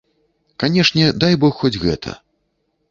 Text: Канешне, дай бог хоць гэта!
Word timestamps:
Канешне, 0.63 1.05
дай 1.25 1.39
бог 1.45 1.53
хоць 1.61 1.75
гэта! 1.87 2.19